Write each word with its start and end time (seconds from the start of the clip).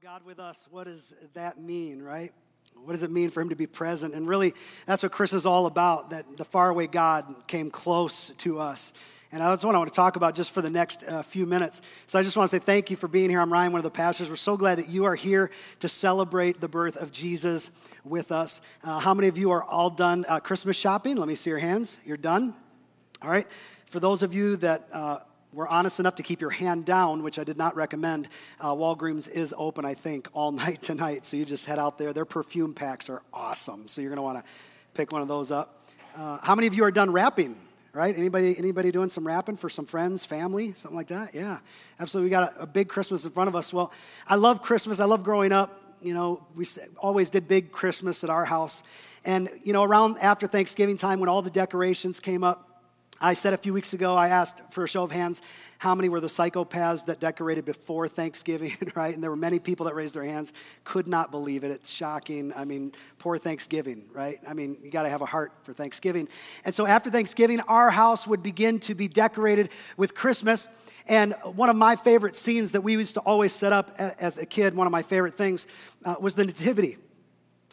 God 0.00 0.24
with 0.24 0.38
us, 0.38 0.66
what 0.70 0.84
does 0.84 1.12
that 1.34 1.60
mean, 1.60 2.00
right? 2.00 2.32
What 2.82 2.92
does 2.92 3.02
it 3.02 3.10
mean 3.10 3.28
for 3.28 3.42
him 3.42 3.50
to 3.50 3.56
be 3.56 3.66
present? 3.66 4.14
And 4.14 4.26
really, 4.26 4.54
that's 4.86 5.02
what 5.02 5.12
Chris 5.12 5.34
is 5.34 5.44
all 5.44 5.66
about 5.66 6.10
that 6.10 6.38
the 6.38 6.46
faraway 6.46 6.86
God 6.86 7.26
came 7.46 7.70
close 7.70 8.30
to 8.38 8.58
us. 8.58 8.94
And 9.32 9.42
that's 9.42 9.64
what 9.64 9.74
I 9.74 9.78
want 9.78 9.92
to 9.92 9.96
talk 9.96 10.16
about 10.16 10.34
just 10.34 10.52
for 10.52 10.62
the 10.62 10.70
next 10.70 11.04
uh, 11.04 11.22
few 11.22 11.44
minutes. 11.44 11.82
So 12.06 12.18
I 12.18 12.22
just 12.22 12.36
want 12.36 12.50
to 12.50 12.56
say 12.56 12.64
thank 12.64 12.90
you 12.90 12.96
for 12.96 13.06
being 13.06 13.28
here. 13.28 13.40
I'm 13.40 13.52
Ryan, 13.52 13.72
one 13.72 13.80
of 13.80 13.84
the 13.84 13.90
pastors. 13.90 14.30
We're 14.30 14.36
so 14.36 14.56
glad 14.56 14.78
that 14.78 14.88
you 14.88 15.04
are 15.04 15.14
here 15.14 15.50
to 15.80 15.88
celebrate 15.88 16.60
the 16.60 16.68
birth 16.68 16.96
of 16.96 17.12
Jesus 17.12 17.70
with 18.04 18.32
us. 18.32 18.60
Uh, 18.82 18.98
how 18.98 19.12
many 19.12 19.28
of 19.28 19.36
you 19.36 19.50
are 19.50 19.64
all 19.64 19.90
done 19.90 20.24
uh, 20.28 20.40
Christmas 20.40 20.76
shopping? 20.76 21.16
Let 21.16 21.28
me 21.28 21.34
see 21.34 21.50
your 21.50 21.58
hands. 21.58 22.00
You're 22.04 22.16
done? 22.16 22.54
All 23.20 23.30
right. 23.30 23.46
For 23.86 24.00
those 24.00 24.22
of 24.22 24.32
you 24.32 24.56
that 24.56 24.88
uh, 24.92 25.18
were 25.52 25.68
honest 25.68 26.00
enough 26.00 26.14
to 26.16 26.22
keep 26.22 26.40
your 26.40 26.50
hand 26.50 26.84
down, 26.84 27.22
which 27.22 27.38
I 27.38 27.44
did 27.44 27.58
not 27.58 27.76
recommend, 27.76 28.28
uh, 28.60 28.72
Walgreens 28.72 29.30
is 29.30 29.54
open, 29.56 29.84
I 29.84 29.94
think, 29.94 30.28
all 30.32 30.52
night 30.52 30.82
tonight. 30.82 31.26
So 31.26 31.36
you 31.36 31.44
just 31.44 31.66
head 31.66 31.78
out 31.78 31.98
there. 31.98 32.12
Their 32.12 32.24
perfume 32.24 32.74
packs 32.74 33.08
are 33.10 33.22
awesome. 33.32 33.88
So 33.88 34.00
you're 34.00 34.10
going 34.10 34.16
to 34.16 34.22
want 34.22 34.38
to 34.38 34.44
pick 34.94 35.12
one 35.12 35.22
of 35.22 35.28
those 35.28 35.50
up. 35.50 35.78
Uh, 36.16 36.38
how 36.42 36.54
many 36.54 36.66
of 36.66 36.74
you 36.74 36.84
are 36.84 36.90
done 36.90 37.10
wrapping? 37.10 37.56
Right? 37.94 38.16
Anybody, 38.16 38.56
anybody 38.56 38.90
doing 38.90 39.10
some 39.10 39.26
wrapping 39.26 39.58
for 39.58 39.68
some 39.68 39.84
friends, 39.84 40.24
family, 40.24 40.72
something 40.72 40.96
like 40.96 41.08
that? 41.08 41.34
Yeah, 41.34 41.58
absolutely. 42.00 42.28
We 42.28 42.30
got 42.30 42.56
a, 42.56 42.62
a 42.62 42.66
big 42.66 42.88
Christmas 42.88 43.26
in 43.26 43.32
front 43.32 43.48
of 43.48 43.56
us. 43.56 43.70
Well, 43.70 43.92
I 44.26 44.36
love 44.36 44.62
Christmas. 44.62 44.98
I 44.98 45.04
love 45.04 45.22
growing 45.22 45.52
up. 45.52 45.78
You 46.00 46.14
know, 46.14 46.42
we 46.56 46.64
always 46.98 47.28
did 47.28 47.46
big 47.46 47.70
Christmas 47.70 48.24
at 48.24 48.30
our 48.30 48.46
house. 48.46 48.82
And, 49.26 49.50
you 49.62 49.74
know, 49.74 49.82
around 49.82 50.18
after 50.20 50.46
Thanksgiving 50.46 50.96
time 50.96 51.20
when 51.20 51.28
all 51.28 51.42
the 51.42 51.50
decorations 51.50 52.18
came 52.18 52.42
up, 52.42 52.71
I 53.20 53.34
said 53.34 53.52
a 53.52 53.56
few 53.56 53.72
weeks 53.72 53.92
ago, 53.92 54.16
I 54.16 54.28
asked 54.28 54.62
for 54.70 54.82
a 54.82 54.88
show 54.88 55.04
of 55.04 55.12
hands, 55.12 55.42
how 55.78 55.94
many 55.94 56.08
were 56.08 56.20
the 56.20 56.26
psychopaths 56.26 57.06
that 57.06 57.20
decorated 57.20 57.64
before 57.64 58.08
Thanksgiving, 58.08 58.76
right? 58.94 59.14
And 59.14 59.22
there 59.22 59.30
were 59.30 59.36
many 59.36 59.58
people 59.58 59.86
that 59.86 59.94
raised 59.94 60.14
their 60.14 60.24
hands, 60.24 60.52
could 60.84 61.06
not 61.06 61.30
believe 61.30 61.62
it. 61.62 61.70
It's 61.70 61.90
shocking. 61.90 62.52
I 62.56 62.64
mean, 62.64 62.92
poor 63.18 63.38
Thanksgiving, 63.38 64.06
right? 64.12 64.36
I 64.48 64.54
mean, 64.54 64.76
you 64.82 64.90
got 64.90 65.04
to 65.04 65.08
have 65.08 65.22
a 65.22 65.26
heart 65.26 65.52
for 65.62 65.72
Thanksgiving. 65.72 66.28
And 66.64 66.74
so 66.74 66.86
after 66.86 67.10
Thanksgiving, 67.10 67.60
our 67.62 67.90
house 67.90 68.26
would 68.26 68.42
begin 68.42 68.80
to 68.80 68.94
be 68.94 69.06
decorated 69.06 69.70
with 69.96 70.14
Christmas. 70.14 70.66
And 71.06 71.34
one 71.44 71.68
of 71.68 71.76
my 71.76 71.96
favorite 71.96 72.34
scenes 72.34 72.72
that 72.72 72.80
we 72.80 72.94
used 72.94 73.14
to 73.14 73.20
always 73.20 73.52
set 73.52 73.72
up 73.72 73.92
as 73.98 74.38
a 74.38 74.46
kid, 74.46 74.74
one 74.74 74.86
of 74.86 74.92
my 74.92 75.02
favorite 75.02 75.36
things, 75.36 75.66
uh, 76.04 76.16
was 76.20 76.34
the 76.34 76.44
Nativity. 76.44 76.96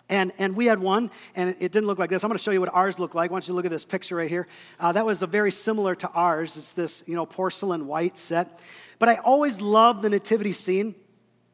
And, 0.10 0.32
and 0.40 0.56
we 0.56 0.66
had 0.66 0.80
one, 0.80 1.12
and 1.36 1.56
it 1.60 1.72
didn't 1.72 1.86
look 1.86 2.00
like 2.00 2.10
this. 2.10 2.24
I'm 2.24 2.30
going 2.30 2.38
to 2.38 2.44
show 2.44 2.50
you 2.50 2.60
what 2.60 2.74
ours 2.74 2.98
looked 2.98 3.14
like. 3.14 3.30
Why 3.30 3.36
don't 3.36 3.48
you 3.48 3.54
look 3.54 3.66
at 3.66 3.72
this 3.72 3.86
picture 3.86 4.16
right 4.16 4.30
here? 4.30 4.48
Uh, 4.80 4.92
that 4.92 5.06
was 5.06 5.22
a 5.22 5.28
very 5.28 5.52
similar 5.52 5.94
to 5.96 6.10
ours. 6.10 6.58
It's 6.58 6.74
this, 6.74 7.04
you 7.08 7.16
know, 7.16 7.28
porcelain 7.28 7.86
white 7.86 8.18
set. 8.18 8.60
But 8.98 9.10
I 9.10 9.18
always 9.18 9.62
loved 9.62 10.02
the 10.02 10.10
nativity 10.10 10.52
scene. 10.52 10.96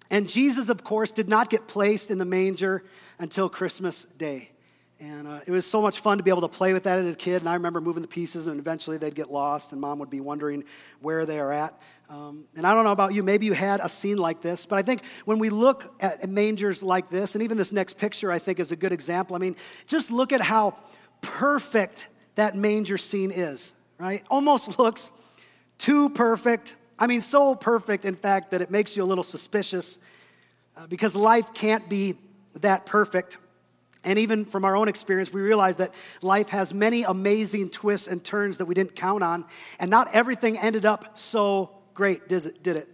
And 0.10 0.30
Jesus, 0.30 0.70
of 0.70 0.84
course, 0.84 1.12
did 1.12 1.28
not 1.28 1.50
get 1.50 1.68
placed 1.68 2.10
in 2.10 2.18
the 2.18 2.26
manger 2.26 2.84
until 3.20 3.50
Christmas 3.50 4.06
Day. 4.06 4.52
And 5.00 5.28
uh, 5.28 5.40
it 5.46 5.52
was 5.52 5.66
so 5.66 5.82
much 5.82 6.00
fun 6.00 6.20
to 6.20 6.24
be 6.24 6.30
able 6.30 6.42
to 6.42 6.48
play 6.48 6.72
with 6.72 6.84
that 6.84 7.00
as 7.00 7.14
a 7.14 7.18
kid. 7.18 7.42
And 7.42 7.50
I 7.50 7.56
remember 7.56 7.82
moving 7.82 8.02
the 8.02 8.08
pieces, 8.08 8.48
and 8.48 8.60
eventually 8.60 8.98
they'd 8.98 9.14
get 9.14 9.30
lost, 9.30 9.74
and 9.74 9.82
mom 9.82 10.00
would 10.00 10.10
be 10.10 10.22
wondering 10.22 10.64
where 11.02 11.26
they 11.26 11.40
are 11.40 11.52
at. 11.52 11.78
Um, 12.08 12.46
and 12.56 12.68
I 12.68 12.74
don't 12.74 12.84
know 12.84 12.92
about 12.92 13.14
you, 13.14 13.24
maybe 13.24 13.48
you 13.48 13.54
had 13.54 13.80
a 13.80 13.90
scene 13.90 14.18
like 14.18 14.42
this, 14.42 14.66
but 14.66 14.78
I 14.78 14.84
think 14.84 15.04
when 15.26 15.40
we 15.40 15.50
look 15.50 15.92
at 16.00 16.28
mangers 16.30 16.84
like 16.84 17.10
this, 17.10 17.34
and 17.34 17.44
even 17.44 17.58
this 17.58 17.72
next 17.72 17.98
picture, 17.98 18.32
I 18.32 18.38
think 18.38 18.60
is 18.60 18.72
a 18.72 18.76
good 18.76 18.92
example. 18.92 19.36
I 19.36 19.40
mean, 19.40 19.56
just 19.88 20.12
look 20.12 20.32
at 20.32 20.42
how 20.42 20.76
perfect 21.22 22.08
that 22.36 22.56
manger 22.56 22.98
scene 22.98 23.32
is, 23.32 23.74
right? 23.98 24.24
Almost 24.30 24.78
looks 24.80 25.10
too 25.80 26.10
perfect. 26.10 26.76
I 27.00 27.08
mean, 27.08 27.22
so 27.22 27.56
perfect, 27.56 28.06
in 28.06 28.16
fact, 28.16 28.52
that 28.52 28.62
it 28.62 28.70
makes 28.70 28.96
you 28.96 29.04
a 29.04 29.06
little 29.06 29.24
suspicious 29.24 29.98
uh, 30.78 30.86
because 30.88 31.16
life 31.16 31.54
can't 31.54 31.90
be 31.90 32.16
that 32.62 32.86
perfect. 32.86 33.38
And 34.04 34.20
even 34.20 34.46
from 34.46 34.64
our 34.64 34.78
own 34.78 34.88
experience, 34.88 35.34
we 35.34 35.42
realize 35.42 35.78
that 35.78 35.94
life 36.22 36.50
has 36.50 36.74
many 36.74 37.02
amazing 37.04 37.72
twists 37.72 38.08
and 38.08 38.24
turns 38.24 38.60
that 38.60 38.66
we 38.66 38.76
didn't 38.76 38.96
count 38.96 39.24
on, 39.24 39.46
and 39.80 39.90
not 39.90 40.08
everything 40.14 40.58
ended 40.60 40.86
up 40.86 41.18
so 41.18 41.75
great, 41.96 42.28
did 42.28 42.46
it? 42.46 42.62
Did 42.62 42.76
it? 42.76 42.90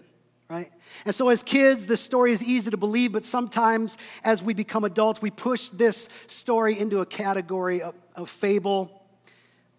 Right? 0.49 0.69
And 1.05 1.15
so, 1.15 1.29
as 1.29 1.43
kids, 1.43 1.87
this 1.87 2.01
story 2.01 2.31
is 2.31 2.43
easy 2.43 2.71
to 2.71 2.77
believe, 2.77 3.13
but 3.13 3.25
sometimes 3.25 3.97
as 4.23 4.43
we 4.43 4.53
become 4.53 4.83
adults, 4.83 5.21
we 5.21 5.31
push 5.31 5.69
this 5.69 6.07
story 6.27 6.79
into 6.79 6.99
a 6.99 7.05
category 7.05 7.81
of, 7.81 7.99
of 8.15 8.29
fable 8.29 9.01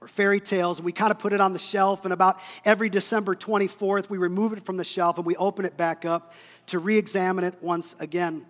or 0.00 0.08
fairy 0.08 0.40
tales. 0.40 0.78
And 0.78 0.86
we 0.86 0.92
kind 0.92 1.10
of 1.10 1.18
put 1.18 1.32
it 1.32 1.40
on 1.40 1.52
the 1.52 1.58
shelf, 1.58 2.04
and 2.04 2.12
about 2.12 2.40
every 2.64 2.88
December 2.90 3.34
24th, 3.34 4.10
we 4.10 4.18
remove 4.18 4.52
it 4.54 4.64
from 4.64 4.76
the 4.76 4.84
shelf 4.84 5.18
and 5.18 5.26
we 5.26 5.36
open 5.36 5.64
it 5.64 5.76
back 5.76 6.04
up 6.04 6.32
to 6.66 6.78
re 6.78 6.98
examine 6.98 7.44
it 7.44 7.54
once 7.62 7.94
again. 8.00 8.46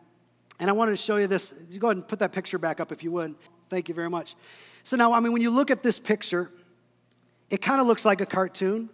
And 0.60 0.70
I 0.70 0.72
wanted 0.72 0.92
to 0.92 0.96
show 0.98 1.16
you 1.16 1.26
this. 1.26 1.62
You 1.70 1.80
go 1.80 1.88
ahead 1.88 1.96
and 1.96 2.08
put 2.08 2.20
that 2.20 2.32
picture 2.32 2.58
back 2.58 2.78
up 2.78 2.92
if 2.92 3.02
you 3.02 3.10
would. 3.12 3.34
Thank 3.68 3.88
you 3.88 3.94
very 3.94 4.10
much. 4.10 4.36
So, 4.84 4.96
now, 4.96 5.12
I 5.12 5.18
mean, 5.18 5.32
when 5.32 5.42
you 5.42 5.50
look 5.50 5.70
at 5.70 5.82
this 5.82 5.98
picture, 5.98 6.50
it 7.50 7.60
kind 7.60 7.80
of 7.80 7.86
looks 7.88 8.04
like 8.04 8.20
a 8.20 8.26
cartoon 8.26 8.88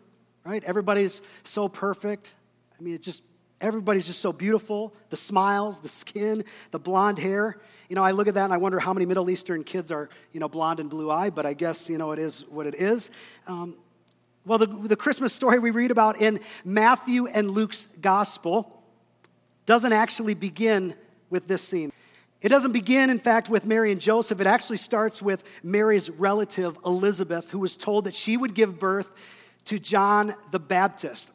right? 0.49 0.65
Everybody's 0.65 1.21
so 1.45 1.69
perfect. 1.69 2.33
I 2.79 2.83
mean, 2.83 2.95
it's 2.95 3.05
just, 3.05 3.23
everybody's 3.61 4.07
just 4.07 4.21
so 4.21 4.33
beautiful. 4.33 4.95
The 5.11 5.17
smiles, 5.17 5.81
the 5.81 5.89
skin, 5.89 6.43
the 6.71 6.79
blonde 6.79 7.19
hair. 7.19 7.59
You 7.91 7.97
know, 7.97 8.03
I 8.03 8.13
look 8.13 8.29
at 8.29 8.35
that 8.35 8.45
and 8.45 8.53
I 8.53 8.57
wonder 8.57 8.79
how 8.79 8.95
many 8.95 9.05
Middle 9.05 9.29
Eastern 9.29 9.63
kids 9.63 9.93
are, 9.93 10.09
you 10.33 10.41
know, 10.41 10.49
blonde 10.49 10.81
and 10.81 10.89
blue 10.89 11.11
eyed, 11.11 11.35
but 11.35 11.45
I 11.45 11.53
guess, 11.53 11.91
you 11.91 11.99
know, 11.99 12.13
it 12.13 12.19
is 12.19 12.47
what 12.49 12.67
it 12.67 12.75
is. 12.75 13.11
Um, 13.47 13.77
well, 14.47 14.59
the, 14.59 14.67
the 14.67 14.97
Christmas 14.97 15.35
story 15.35 15.59
we 15.59 15.71
read 15.71 15.91
about 15.91 16.19
in 16.19 16.41
Matthew 16.65 17.27
and 17.27 17.51
Luke's 17.51 17.89
gospel 18.01 18.83
doesn't 19.67 19.93
actually 19.93 20.33
begin 20.33 20.95
with 21.29 21.47
this 21.47 21.63
scene. 21.63 21.93
It 22.41 22.49
doesn't 22.49 22.73
begin, 22.73 23.11
in 23.11 23.19
fact, 23.19 23.51
with 23.51 23.67
Mary 23.67 23.93
and 23.93 24.01
Joseph. 24.01 24.41
It 24.41 24.47
actually 24.47 24.79
starts 24.79 25.21
with 25.21 25.45
Mary's 25.63 26.09
relative, 26.09 26.79
Elizabeth, 26.87 27.51
who 27.51 27.59
was 27.59 27.77
told 27.77 28.05
that 28.05 28.15
she 28.15 28.39
would 28.39 28.55
give 28.55 28.79
birth 28.79 29.13
to 29.69 29.79
John 29.79 30.35
the 30.51 30.59
Baptist. 30.59 31.31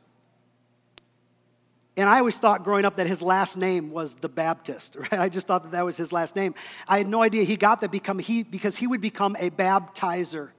And 1.96 2.10
I 2.10 2.18
always 2.18 2.40
thought 2.40 2.64
growing 2.64 2.84
up 2.84 2.96
that 2.96 3.06
his 3.06 3.22
last 3.22 3.58
name 3.58 3.92
was 3.92 4.16
the 4.16 4.30
Baptist, 4.30 4.96
right? 5.00 5.14
I 5.14 5.30
just 5.30 5.46
thought 5.46 5.62
that 5.64 5.72
that 5.74 5.86
was 5.86 5.98
his 5.98 6.12
last 6.12 6.36
name. 6.36 6.56
I 6.88 6.98
had 6.98 7.08
no 7.08 7.22
idea 7.22 7.44
he 7.44 7.58
got 7.58 7.82
that 7.82 7.92
become 7.92 8.18
he, 8.18 8.42
because 8.42 8.78
he 8.78 8.88
would 8.88 9.02
become 9.02 9.36
a 9.40 9.52
baptizer 9.52 10.50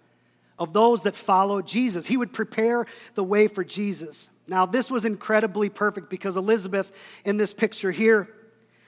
of 0.56 0.72
those 0.72 1.02
that 1.02 1.16
follow 1.16 1.60
Jesus. 1.62 2.06
He 2.06 2.16
would 2.16 2.32
prepare 2.32 2.86
the 3.14 3.24
way 3.24 3.48
for 3.48 3.64
Jesus. 3.64 4.30
Now, 4.46 4.66
this 4.66 4.88
was 4.88 5.04
incredibly 5.04 5.68
perfect 5.68 6.08
because 6.08 6.36
Elizabeth, 6.36 6.92
in 7.24 7.38
this 7.38 7.52
picture 7.52 7.90
here, 7.90 8.28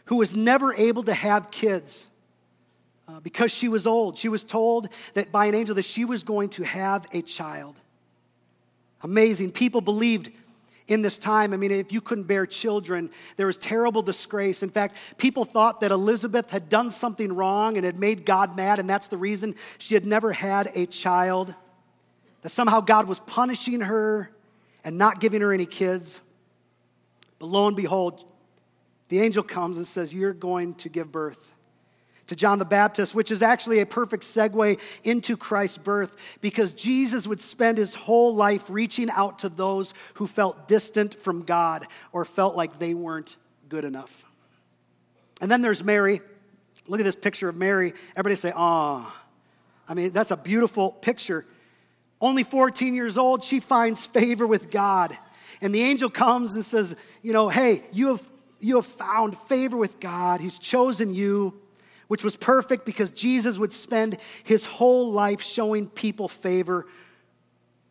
who 0.04 0.18
was 0.18 0.32
never 0.32 0.72
able 0.74 1.03
to 1.03 1.14
have 1.14 1.50
kids 1.50 2.06
uh, 3.08 3.18
because 3.18 3.50
she 3.50 3.66
was 3.66 3.84
old, 3.84 4.16
she 4.16 4.28
was 4.28 4.44
told 4.44 4.88
that 5.14 5.32
by 5.32 5.47
an 5.47 5.56
angel 5.56 5.74
that 5.74 5.84
she 5.84 6.04
was 6.04 6.22
going 6.22 6.50
to 6.50 6.62
have 6.62 7.04
a 7.12 7.22
child. 7.22 7.80
Amazing. 9.02 9.52
People 9.52 9.80
believed 9.80 10.30
in 10.88 11.02
this 11.02 11.18
time. 11.18 11.52
I 11.52 11.56
mean, 11.56 11.70
if 11.70 11.92
you 11.92 12.00
couldn't 12.00 12.24
bear 12.24 12.46
children, 12.46 13.10
there 13.36 13.46
was 13.46 13.58
terrible 13.58 14.02
disgrace. 14.02 14.62
In 14.62 14.68
fact, 14.68 14.96
people 15.18 15.44
thought 15.44 15.80
that 15.80 15.90
Elizabeth 15.90 16.50
had 16.50 16.68
done 16.68 16.90
something 16.90 17.32
wrong 17.32 17.76
and 17.76 17.84
had 17.84 17.98
made 17.98 18.24
God 18.24 18.56
mad, 18.56 18.78
and 18.78 18.88
that's 18.88 19.08
the 19.08 19.16
reason 19.16 19.54
she 19.78 19.94
had 19.94 20.06
never 20.06 20.32
had 20.32 20.70
a 20.74 20.86
child. 20.86 21.54
That 22.42 22.50
somehow 22.50 22.80
God 22.80 23.08
was 23.08 23.20
punishing 23.20 23.80
her 23.80 24.30
and 24.84 24.98
not 24.98 25.20
giving 25.20 25.40
her 25.40 25.52
any 25.52 25.66
kids. 25.66 26.20
But 27.38 27.46
lo 27.46 27.66
and 27.66 27.76
behold, 27.76 28.24
the 29.08 29.20
angel 29.20 29.42
comes 29.42 29.76
and 29.76 29.86
says, 29.86 30.14
You're 30.14 30.32
going 30.32 30.74
to 30.76 30.88
give 30.88 31.10
birth 31.10 31.52
to 32.26 32.37
John 32.37 32.59
the 32.59 32.64
Baptist, 32.64 33.14
which 33.14 33.31
is 33.31 33.42
actually 33.42 33.81
a 33.81 33.87
perfect 33.87 34.25
segue 34.25 34.81
into 35.04 35.37
Christ's 35.37 35.78
birth 35.78 36.38
because 36.41 36.72
Jesus 36.72 37.26
would 37.26 37.41
spend 37.41 37.78
his 37.78 37.94
whole 37.94 38.34
life 38.34 38.69
reaching 38.69 39.10
out 39.10 39.41
to 39.41 39.48
those 39.48 39.94
who 40.14 40.26
felt 40.26 40.69
distant 40.69 41.15
from 41.15 41.42
God 41.42 41.86
or 42.12 42.25
felt 42.25 42.56
like 42.56 42.78
they 42.78 42.94
weren't 42.94 43.36
good 43.69 43.84
enough. 43.84 44.25
And 45.41 45.50
then 45.50 45.62
there's 45.62 45.84
Mary. 45.84 46.21
Look 46.86 47.00
at 47.00 47.04
this 47.04 47.16
picture 47.16 47.48
of 47.48 47.56
Mary. 47.56 47.92
Everybody 48.12 48.36
say, 48.36 48.53
ah. 48.54 49.22
I 49.89 49.95
mean, 49.95 50.10
that's 50.10 50.30
a 50.30 50.36
beautiful 50.36 50.91
picture. 50.91 51.47
Only 52.21 52.42
14 52.42 52.95
years 52.95 53.18
old, 53.18 53.45
she 53.45 53.60
finds 53.60 54.06
favor 54.06 54.47
with 54.47 54.71
God. 54.71 55.16
And 55.60 55.74
the 55.74 55.83
angel 55.83 56.10
comes 56.10 56.54
and 56.54 56.65
says, 56.65 56.97
You 57.22 57.33
know, 57.33 57.48
hey, 57.48 57.83
you 57.92 58.09
have, 58.09 58.22
you 58.59 58.77
have 58.77 58.86
found 58.86 59.39
favor 59.39 59.77
with 59.77 60.00
God. 60.00 60.41
He's 60.41 60.59
chosen 60.59 61.15
you 61.15 61.60
which 62.08 62.22
was 62.22 62.36
perfect 62.36 62.84
because 62.84 63.10
Jesus 63.10 63.58
would 63.58 63.72
spend 63.72 64.18
his 64.44 64.66
whole 64.66 65.12
life 65.12 65.42
showing 65.42 65.88
people 65.88 66.28
favor 66.28 66.86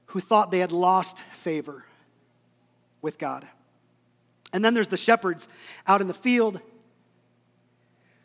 who 0.07 0.19
thought 0.19 0.51
they 0.51 0.59
had 0.59 0.71
lost 0.71 1.23
favor 1.33 1.85
with 3.01 3.17
God. 3.17 3.47
And 4.53 4.63
then 4.63 4.73
there's 4.73 4.87
the 4.87 4.97
shepherds 4.97 5.47
out 5.85 5.99
in 5.99 6.07
the 6.07 6.13
field 6.13 6.61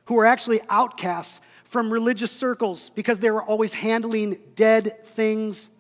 who 0.04 0.14
were 0.14 0.26
actually 0.26 0.60
outcasts 0.68 1.40
from 1.64 1.92
religious 1.92 2.32
circles 2.32 2.90
because 2.90 3.18
they 3.18 3.30
were 3.30 3.42
always 3.42 3.72
handling 3.72 4.38
dead 4.54 5.04
things, 5.04 5.70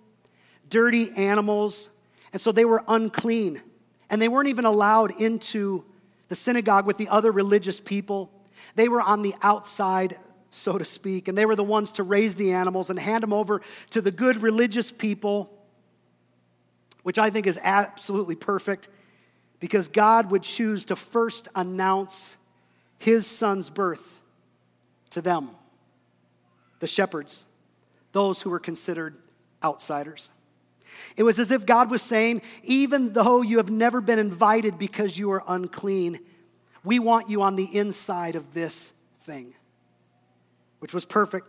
dirty 0.68 1.08
animals, 1.16 1.90
and 2.32 2.40
so 2.40 2.52
they 2.52 2.64
were 2.64 2.82
unclean. 2.88 3.60
And 4.08 4.20
they 4.20 4.28
weren't 4.28 4.48
even 4.48 4.64
allowed 4.64 5.12
into 5.20 5.84
the 6.28 6.36
synagogue 6.36 6.86
with 6.86 6.96
the 6.96 7.08
other 7.08 7.32
religious 7.32 7.80
people. 7.80 8.30
They 8.74 8.88
were 8.88 9.00
on 9.00 9.22
the 9.22 9.34
outside, 9.42 10.16
so 10.50 10.78
to 10.78 10.84
speak, 10.84 11.28
and 11.28 11.36
they 11.36 11.46
were 11.46 11.56
the 11.56 11.64
ones 11.64 11.92
to 11.92 12.02
raise 12.02 12.34
the 12.34 12.52
animals 12.52 12.90
and 12.90 12.98
hand 12.98 13.22
them 13.22 13.32
over 13.32 13.60
to 13.90 14.00
the 14.00 14.10
good 14.10 14.42
religious 14.42 14.90
people, 14.90 15.50
which 17.02 17.18
I 17.18 17.30
think 17.30 17.46
is 17.46 17.58
absolutely 17.62 18.36
perfect 18.36 18.88
because 19.60 19.88
God 19.88 20.30
would 20.30 20.42
choose 20.42 20.86
to 20.86 20.96
first 20.96 21.48
announce 21.54 22.36
his 22.98 23.26
son's 23.26 23.70
birth 23.70 24.20
to 25.10 25.20
them, 25.20 25.50
the 26.80 26.86
shepherds, 26.86 27.44
those 28.12 28.42
who 28.42 28.50
were 28.50 28.58
considered 28.58 29.16
outsiders. 29.62 30.30
It 31.16 31.22
was 31.22 31.38
as 31.38 31.50
if 31.50 31.66
God 31.66 31.90
was 31.90 32.02
saying, 32.02 32.42
even 32.62 33.12
though 33.12 33.42
you 33.42 33.58
have 33.58 33.70
never 33.70 34.00
been 34.00 34.18
invited 34.18 34.78
because 34.78 35.18
you 35.18 35.30
are 35.32 35.42
unclean, 35.48 36.20
we 36.84 36.98
want 36.98 37.28
you 37.28 37.42
on 37.42 37.56
the 37.56 37.76
inside 37.76 38.36
of 38.36 38.54
this 38.54 38.92
thing, 39.20 39.54
which 40.78 40.94
was 40.94 41.04
perfect 41.04 41.46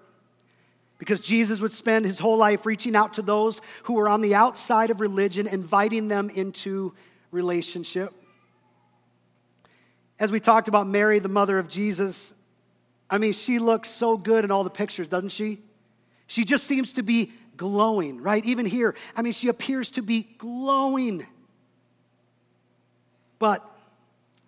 because 1.01 1.19
Jesus 1.19 1.59
would 1.59 1.71
spend 1.71 2.05
his 2.05 2.19
whole 2.19 2.37
life 2.37 2.63
reaching 2.63 2.95
out 2.95 3.13
to 3.13 3.23
those 3.23 3.59
who 3.85 3.95
were 3.95 4.07
on 4.07 4.21
the 4.21 4.35
outside 4.35 4.91
of 4.91 5.01
religion, 5.01 5.47
inviting 5.47 6.09
them 6.09 6.29
into 6.29 6.93
relationship. 7.31 8.13
As 10.19 10.31
we 10.31 10.39
talked 10.39 10.67
about 10.67 10.85
Mary, 10.85 11.17
the 11.17 11.27
mother 11.27 11.57
of 11.57 11.67
Jesus, 11.67 12.35
I 13.09 13.17
mean, 13.17 13.33
she 13.33 13.57
looks 13.57 13.89
so 13.89 14.15
good 14.15 14.45
in 14.45 14.51
all 14.51 14.63
the 14.63 14.69
pictures, 14.69 15.07
doesn't 15.07 15.29
she? 15.29 15.57
She 16.27 16.45
just 16.45 16.65
seems 16.65 16.93
to 16.93 17.01
be 17.01 17.31
glowing, 17.57 18.21
right? 18.21 18.45
Even 18.45 18.67
here, 18.67 18.95
I 19.15 19.23
mean, 19.23 19.33
she 19.33 19.47
appears 19.47 19.89
to 19.91 20.03
be 20.03 20.27
glowing. 20.37 21.25
But 23.39 23.65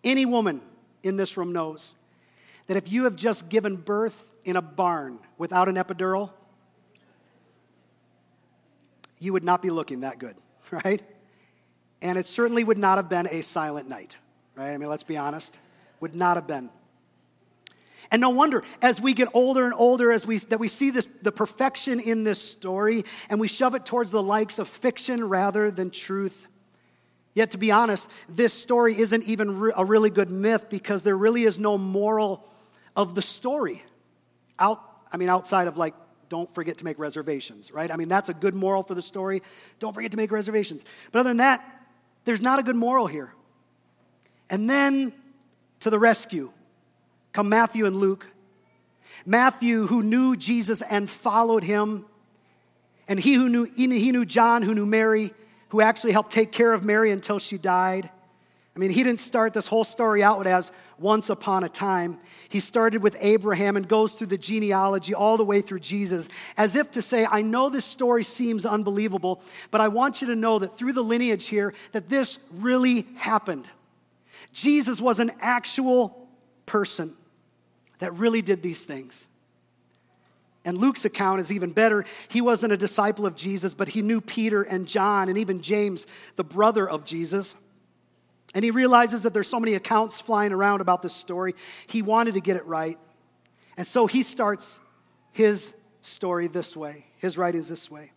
any 0.04 0.28
woman 0.28 0.62
in 1.04 1.18
this 1.18 1.38
room 1.38 1.52
knows 1.52 1.96
that 2.68 2.78
if 2.78 2.92
you 2.92 3.04
have 3.04 3.16
just 3.16 3.50
given 3.50 3.76
birth 3.76 4.32
in 4.46 4.56
a 4.56 4.62
barn 4.62 5.20
without 5.38 5.68
an 5.68 5.76
epidural, 5.76 6.32
you 9.20 9.34
would 9.34 9.44
not 9.44 9.62
be 9.62 9.70
looking 9.70 10.02
that 10.02 10.20
good, 10.20 10.36
right? 10.72 11.02
And 12.02 12.18
it 12.18 12.26
certainly 12.26 12.64
would 12.64 12.78
not 12.78 12.98
have 12.98 13.10
been 13.10 13.28
a 13.28 13.42
silent 13.42 13.88
night, 13.88 14.18
right? 14.56 14.72
I 14.72 14.78
mean, 14.78 14.90
let's 14.90 15.04
be 15.04 15.18
honest, 15.18 15.60
would 16.00 16.16
not 16.16 16.36
have 16.36 16.48
been. 16.48 16.70
And 18.12 18.20
no 18.20 18.30
wonder, 18.30 18.64
as 18.82 19.02
we 19.02 19.14
get 19.14 19.30
older 19.34 19.64
and 19.64 19.74
older, 19.74 20.12
as 20.12 20.28
we 20.28 20.38
that 20.38 20.60
we 20.60 20.68
see 20.68 20.92
this 20.92 21.08
the 21.22 21.32
perfection 21.32 22.00
in 22.00 22.24
this 22.24 22.40
story, 22.40 23.06
and 23.30 23.40
we 23.40 23.48
shove 23.48 23.76
it 23.76 23.86
towards 23.86 24.12
the 24.12 24.22
likes 24.22 24.60
of 24.60 24.68
fiction 24.68 25.24
rather 25.28 25.72
than 25.72 25.90
truth. 25.90 26.48
Yet, 27.34 27.52
to 27.52 27.58
be 27.58 27.72
honest, 27.72 28.10
this 28.30 28.54
story 28.54 28.98
isn't 29.00 29.24
even 29.24 29.72
a 29.76 29.84
really 29.84 30.10
good 30.10 30.30
myth 30.30 30.70
because 30.70 31.04
there 31.04 31.18
really 31.18 31.44
is 31.44 31.58
no 31.58 31.78
moral 31.78 32.48
of 32.96 33.16
the 33.16 33.22
story. 33.22 33.84
Out, 34.60 34.80
I 35.12 35.18
mean, 35.18 35.30
outside 35.30 35.68
of 35.68 35.78
like, 35.78 35.96
don't 36.30 36.54
forget 36.54 36.78
to 36.80 36.86
make 36.86 37.00
reservations, 37.00 37.72
right? 37.72 37.92
I 37.92 37.96
mean, 37.96 38.08
that's 38.08 38.30
a 38.30 38.34
good 38.34 38.56
moral 38.56 38.84
for 38.84 38.96
the 38.96 39.02
story. 39.02 39.42
Don't 39.80 39.94
forget 39.94 40.12
to 40.12 40.18
make 40.18 40.32
reservations. 40.32 40.86
But 41.12 41.20
other 41.20 41.30
than 41.30 41.38
that, 41.38 41.64
there's 42.26 42.42
not 42.42 42.60
a 42.60 42.64
good 42.64 42.76
moral 42.76 43.08
here. 43.08 43.34
And 44.50 44.70
then 44.70 45.14
to 45.82 45.90
the 45.90 46.00
rescue 46.00 46.52
come 47.34 47.50
Matthew 47.50 47.86
and 47.86 47.96
Luke. 47.96 48.28
Matthew, 49.26 49.88
who 49.88 50.04
knew 50.04 50.36
Jesus 50.36 50.82
and 50.84 51.10
followed 51.10 51.64
him, 51.64 52.06
and 53.08 53.20
he 53.20 53.34
who 53.34 53.50
knew, 53.50 53.64
he 53.64 53.88
knew 53.88 54.26
John, 54.26 54.62
who 54.62 54.74
knew 54.74 54.86
Mary, 54.86 55.32
who 55.74 55.82
actually 55.82 56.12
helped 56.12 56.32
take 56.32 56.52
care 56.52 56.72
of 56.72 56.86
Mary 56.86 57.10
until 57.10 57.40
she 57.40 57.58
died. 57.58 58.08
I 58.76 58.80
mean, 58.80 58.92
he 58.92 59.04
didn't 59.04 59.20
start 59.20 59.54
this 59.54 59.66
whole 59.66 59.84
story 59.84 60.22
out 60.22 60.46
as 60.46 60.72
once 61.00 61.32
upon 61.32 61.64
a 61.64 61.70
time. 61.70 62.20
He 62.48 62.60
started 62.60 63.02
with 63.02 63.18
Abraham 63.20 63.76
and 63.76 63.88
goes 63.88 64.14
through 64.14 64.28
the 64.28 64.38
genealogy 64.38 65.16
all 65.16 65.36
the 65.36 65.44
way 65.44 65.62
through 65.62 65.80
Jesus, 65.80 66.30
as 66.58 66.76
if 66.76 66.92
to 66.92 67.02
say, 67.02 67.26
I 67.26 67.42
know 67.42 67.70
this 67.70 67.86
story 67.86 68.24
seems 68.24 68.68
unbelievable, 68.68 69.42
but 69.72 69.82
I 69.82 69.88
want 69.88 70.22
you 70.22 70.28
to 70.28 70.36
know 70.36 70.60
that 70.60 70.78
through 70.78 70.94
the 70.94 71.02
lineage 71.02 71.48
here, 71.48 71.74
that 71.94 72.08
this 72.08 72.38
really 72.52 73.08
happened. 73.16 73.68
Jesus 74.52 75.02
was 75.02 75.20
an 75.20 75.32
actual 75.42 76.30
person 76.68 77.16
that 77.98 78.14
really 78.14 78.44
did 78.44 78.62
these 78.62 78.86
things. 78.86 79.28
And 80.66 80.78
Luke's 80.78 81.04
account 81.04 81.42
is 81.42 81.52
even 81.52 81.72
better. 81.72 82.06
He 82.30 82.40
wasn't 82.42 82.74
a 82.74 82.78
disciple 82.78 83.26
of 83.26 83.36
Jesus, 83.36 83.74
but 83.74 83.90
he 83.90 84.02
knew 84.02 84.22
Peter 84.22 84.64
and 84.64 84.88
John 84.88 85.28
and 85.28 85.38
even 85.38 85.62
James, 85.62 86.08
the 86.36 86.44
brother 86.44 86.90
of 86.90 87.04
Jesus. 87.04 87.56
And 88.56 88.64
he 88.64 88.72
realizes 88.72 89.24
that 89.24 89.34
there's 89.34 89.48
so 89.48 89.60
many 89.60 89.74
accounts 89.74 90.22
flying 90.22 90.54
around 90.54 90.82
about 90.82 91.02
this 91.02 91.14
story. 91.14 91.54
He 91.88 92.02
wanted 92.02 92.36
to 92.36 92.40
get 92.40 92.56
it 92.56 92.66
right. 92.66 92.98
And 93.78 93.86
so 93.86 94.08
he 94.08 94.22
starts 94.22 94.80
his 95.32 95.74
story 96.02 96.48
this 96.48 96.78
way, 96.78 97.08
his 97.18 97.38
writings 97.38 97.68
this 97.68 97.90
way. 97.90 98.12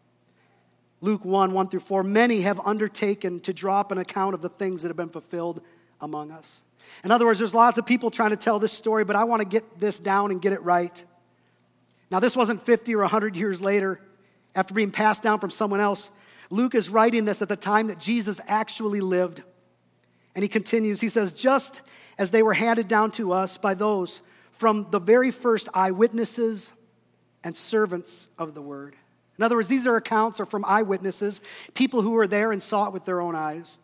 Luke 1.01 1.25
1 1.25 1.53
1 1.53 1.69
through 1.69 1.81
4 1.81 2.03
Many 2.03 2.43
have 2.43 2.61
undertaken 2.65 3.41
to 3.41 3.53
draw 3.53 3.81
up 3.81 3.93
an 3.93 3.99
account 3.99 4.35
of 4.35 4.43
the 4.43 4.49
things 4.49 4.83
that 4.83 4.89
have 4.89 4.97
been 4.97 5.09
fulfilled 5.09 5.63
among 6.01 6.31
us. 6.31 6.63
In 7.03 7.11
other 7.11 7.25
words, 7.25 7.39
there's 7.39 7.55
lots 7.55 7.79
of 7.79 7.87
people 7.87 8.11
trying 8.11 8.31
to 8.31 8.37
tell 8.37 8.59
this 8.59 8.73
story, 8.73 9.05
but 9.05 9.17
I 9.17 9.25
want 9.25 9.41
to 9.41 9.49
get 9.49 9.79
this 9.79 9.99
down 9.99 10.31
and 10.31 10.41
get 10.41 10.53
it 10.53 10.63
right. 10.63 11.05
Now, 12.11 12.21
this 12.21 12.37
wasn't 12.37 12.63
50 12.63 12.95
or 12.95 13.01
100 13.01 13.37
years 13.37 13.61
later 13.61 14.01
after 14.55 14.75
being 14.75 14.91
passed 14.91 15.23
down 15.23 15.39
from 15.41 15.51
someone 15.51 15.81
else. 15.81 16.11
Luke 16.51 16.75
is 16.75 16.89
writing 16.89 17.25
this 17.25 17.43
at 17.43 17.49
the 17.49 17.57
time 17.57 17.89
that 17.89 17.99
Jesus 17.99 18.41
actually 18.47 19.01
lived. 19.01 19.43
And 20.35 20.43
he 20.43 20.49
continues, 20.49 21.01
he 21.01 21.09
says, 21.09 21.33
just 21.33 21.81
as 22.19 22.31
they 22.31 22.43
were 22.43 22.55
handed 22.55 22.89
down 22.89 23.11
to 23.13 23.33
us 23.33 23.59
by 23.59 23.75
those 23.75 24.23
from 24.53 24.87
the 24.91 25.01
very 25.01 25.31
first 25.31 25.69
eyewitnesses 25.75 26.73
and 27.43 27.57
servants 27.57 28.29
of 28.39 28.55
the 28.55 28.63
word. 28.63 28.97
In 29.39 29.45
other 29.45 29.57
words, 29.57 29.69
these 29.69 29.87
are 29.87 29.97
accounts 29.97 30.41
are 30.41 30.47
from 30.47 30.65
eyewitnesses, 30.67 31.41
people 31.75 32.03
who 32.03 32.13
were 32.13 32.27
there 32.27 32.53
and 32.53 32.63
saw 32.63 32.87
it 32.87 32.93
with 32.93 33.05
their 33.05 33.21
own 33.21 33.35
eyes. 33.35 33.79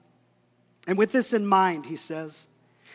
And 0.87 0.97
with 0.97 1.13
this 1.13 1.33
in 1.33 1.47
mind, 1.47 1.87
he 1.87 1.97
says, 1.97 2.49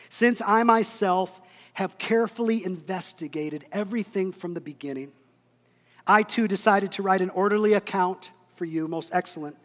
since 0.09 0.41
I 0.45 0.63
myself 0.63 1.41
have 1.77 1.97
carefully 1.97 2.63
investigated 2.63 3.65
everything 3.71 4.31
from 4.31 4.53
the 4.53 4.61
beginning, 4.61 5.11
I 6.05 6.23
too 6.23 6.47
decided 6.47 6.91
to 6.93 7.03
write 7.03 7.21
an 7.21 7.29
orderly 7.29 7.73
account 7.73 8.31
for 8.51 8.65
you, 8.65 8.87
most 8.87 9.11
excellent 9.13 9.55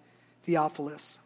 Theophilus. 0.43 1.19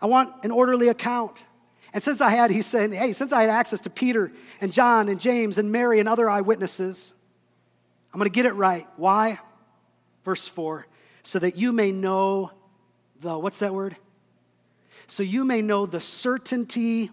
I 0.00 0.06
want 0.06 0.32
an 0.44 0.50
orderly 0.50 0.88
account 0.88 1.44
and 1.92 2.02
since 2.02 2.20
I 2.20 2.28
had, 2.28 2.50
he's 2.50 2.66
saying, 2.66 2.92
hey, 2.92 3.14
since 3.14 3.32
I 3.32 3.40
had 3.40 3.48
access 3.50 3.80
to 3.82 3.90
Peter 3.90 4.30
and 4.60 4.70
John 4.70 5.08
and 5.08 5.18
James 5.18 5.56
and 5.56 5.72
Mary 5.72 5.98
and 5.98 6.06
other 6.06 6.28
eyewitnesses, 6.28 7.14
I'm 8.12 8.18
going 8.18 8.30
to 8.30 8.34
get 8.34 8.44
it 8.44 8.52
right. 8.52 8.86
Why? 8.96 9.38
Verse 10.24 10.46
4 10.46 10.86
so 11.22 11.40
that 11.40 11.56
you 11.56 11.72
may 11.72 11.90
know 11.90 12.52
the, 13.20 13.36
what's 13.36 13.58
that 13.58 13.74
word? 13.74 13.96
So 15.08 15.24
you 15.24 15.44
may 15.44 15.60
know 15.60 15.86
the 15.86 16.00
certainty 16.00 17.10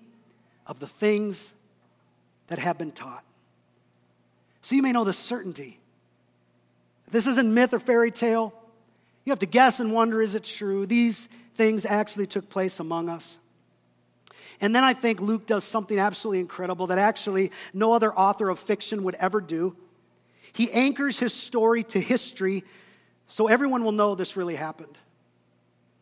of 0.67 0.79
the 0.79 0.87
things 0.87 1.53
that 2.47 2.59
have 2.59 2.77
been 2.77 2.91
taught. 2.91 3.23
So 4.61 4.75
you 4.75 4.81
may 4.81 4.91
know 4.91 5.03
the 5.03 5.13
certainty. 5.13 5.79
This 7.11 7.27
isn't 7.27 7.53
myth 7.53 7.73
or 7.73 7.79
fairy 7.79 8.11
tale. 8.11 8.53
You 9.25 9.31
have 9.31 9.39
to 9.39 9.45
guess 9.45 9.79
and 9.79 9.93
wonder 9.93 10.21
is 10.21 10.35
it 10.35 10.43
true? 10.43 10.85
These 10.85 11.29
things 11.55 11.85
actually 11.85 12.27
took 12.27 12.49
place 12.49 12.79
among 12.79 13.09
us. 13.09 13.39
And 14.61 14.75
then 14.75 14.83
I 14.83 14.93
think 14.93 15.19
Luke 15.19 15.45
does 15.45 15.63
something 15.63 15.99
absolutely 15.99 16.39
incredible 16.39 16.87
that 16.87 16.97
actually 16.97 17.51
no 17.73 17.93
other 17.93 18.13
author 18.13 18.49
of 18.49 18.59
fiction 18.59 19.03
would 19.03 19.15
ever 19.15 19.41
do. 19.41 19.75
He 20.53 20.71
anchors 20.71 21.19
his 21.19 21.33
story 21.33 21.83
to 21.85 21.99
history 21.99 22.63
so 23.27 23.47
everyone 23.47 23.83
will 23.83 23.91
know 23.91 24.15
this 24.15 24.37
really 24.37 24.55
happened. 24.55 24.97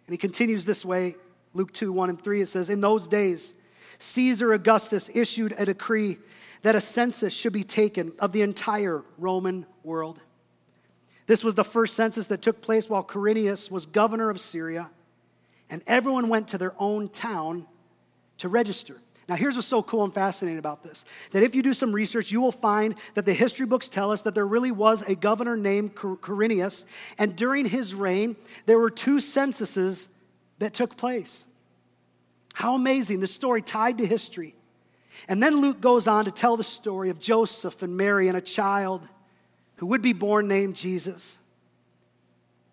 And 0.05 0.13
he 0.13 0.17
continues 0.17 0.65
this 0.65 0.83
way 0.83 1.15
Luke 1.53 1.73
2 1.73 1.91
1 1.91 2.09
and 2.09 2.21
3. 2.21 2.41
It 2.41 2.47
says, 2.47 2.69
In 2.69 2.81
those 2.81 3.07
days, 3.07 3.53
Caesar 4.01 4.51
Augustus 4.51 5.09
issued 5.15 5.53
a 5.57 5.65
decree 5.65 6.17
that 6.63 6.75
a 6.75 6.81
census 6.81 7.33
should 7.33 7.53
be 7.53 7.63
taken 7.63 8.11
of 8.19 8.31
the 8.31 8.41
entire 8.41 9.03
Roman 9.17 9.65
world. 9.83 10.19
This 11.27 11.43
was 11.43 11.55
the 11.55 11.63
first 11.63 11.95
census 11.95 12.27
that 12.27 12.41
took 12.41 12.61
place 12.61 12.89
while 12.89 13.03
Quirinius 13.03 13.69
was 13.69 13.85
governor 13.85 14.29
of 14.29 14.39
Syria, 14.39 14.89
and 15.69 15.83
everyone 15.87 16.29
went 16.29 16.47
to 16.49 16.57
their 16.57 16.73
own 16.79 17.09
town 17.09 17.67
to 18.39 18.49
register. 18.49 18.97
Now, 19.29 19.35
here's 19.35 19.55
what's 19.55 19.67
so 19.67 19.83
cool 19.83 20.03
and 20.03 20.13
fascinating 20.13 20.59
about 20.59 20.83
this 20.83 21.05
that 21.29 21.43
if 21.43 21.53
you 21.53 21.61
do 21.61 21.73
some 21.73 21.93
research, 21.93 22.31
you 22.31 22.41
will 22.41 22.51
find 22.51 22.95
that 23.13 23.25
the 23.25 23.33
history 23.33 23.67
books 23.67 23.87
tell 23.87 24.11
us 24.11 24.23
that 24.23 24.33
there 24.33 24.47
really 24.47 24.71
was 24.71 25.03
a 25.03 25.15
governor 25.15 25.55
named 25.55 25.95
Quirinius, 25.95 26.85
and 27.19 27.35
during 27.35 27.67
his 27.67 27.93
reign, 27.93 28.35
there 28.65 28.79
were 28.79 28.89
two 28.89 29.19
censuses 29.19 30.09
that 30.57 30.73
took 30.73 30.97
place. 30.97 31.45
How 32.53 32.75
amazing, 32.75 33.19
the 33.19 33.27
story 33.27 33.61
tied 33.61 33.97
to 33.99 34.05
history. 34.05 34.55
And 35.27 35.41
then 35.41 35.61
Luke 35.61 35.81
goes 35.81 36.07
on 36.07 36.25
to 36.25 36.31
tell 36.31 36.57
the 36.57 36.63
story 36.63 37.09
of 37.09 37.19
Joseph 37.19 37.81
and 37.81 37.95
Mary 37.95 38.27
and 38.27 38.37
a 38.37 38.41
child 38.41 39.07
who 39.77 39.87
would 39.87 40.01
be 40.01 40.13
born 40.13 40.47
named 40.47 40.75
Jesus. 40.75 41.39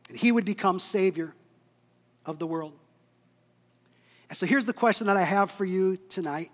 And 0.09 0.17
he 0.17 0.33
would 0.33 0.45
become 0.45 0.79
Savior 0.79 1.35
of 2.25 2.39
the 2.39 2.47
world. 2.47 2.75
And 4.29 4.37
so 4.37 4.47
here's 4.47 4.67
the 4.67 4.73
question 4.73 5.07
that 5.07 5.17
I 5.17 5.23
have 5.23 5.51
for 5.51 5.65
you 5.65 5.97
tonight. 6.09 6.51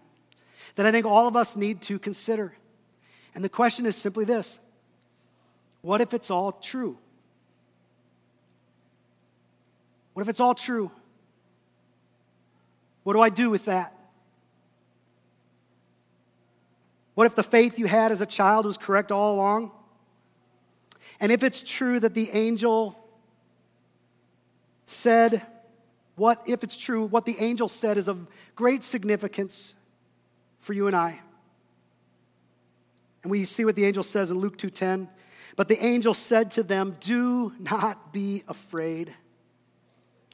that 0.76 0.87
I 0.87 0.90
think 0.90 1.07
all 1.07 1.28
of 1.28 1.37
us 1.37 1.57
need 1.57 1.83
to 1.83 1.99
consider. 1.99 2.54
And 3.35 3.43
the 3.43 3.49
question 3.49 3.87
is 3.87 3.97
simply 3.97 4.25
this 4.25 4.59
What 5.83 6.00
if 6.00 6.14
it's 6.14 6.31
all 6.31 6.52
true? 6.52 6.99
What 10.12 10.23
if 10.23 10.28
it's 10.28 10.40
all 10.40 10.54
true? 10.54 10.93
What 13.04 13.12
do 13.12 13.20
I 13.20 13.28
do 13.28 13.50
with 13.50 13.66
that? 13.66 13.94
What 17.14 17.26
if 17.26 17.37
the 17.37 17.44
faith 17.44 17.78
you 17.78 17.87
had 17.87 18.11
as 18.11 18.20
a 18.20 18.26
child 18.26 18.66
was 18.66 18.76
correct 18.76 19.12
all 19.12 19.37
along? 19.37 19.70
And 21.20 21.30
if 21.30 21.44
it's 21.44 21.62
true 21.62 22.00
that 22.00 22.14
the 22.14 22.30
angel 22.32 22.99
said, 24.87 25.42
what 26.16 26.42
if 26.46 26.64
it's 26.64 26.76
true, 26.76 27.04
what 27.04 27.25
the 27.25 27.37
angel 27.38 27.68
said 27.68 27.99
is 27.99 28.08
of 28.08 28.26
great 28.56 28.82
significance 28.82 29.75
for 30.61 30.73
you 30.73 30.87
and 30.87 30.96
I? 30.96 31.20
And 33.23 33.30
we 33.30 33.44
see 33.44 33.64
what 33.64 33.76
the 33.76 33.84
angel 33.84 34.02
says 34.02 34.30
in 34.30 34.38
Luke 34.38 34.58
2:10. 34.58 35.08
But 35.56 35.68
the 35.68 35.82
angel 35.82 36.14
said 36.14 36.50
to 36.52 36.62
them, 36.62 36.96
"Do 37.00 37.54
not 37.58 38.12
be 38.12 38.42
afraid. 38.49 39.14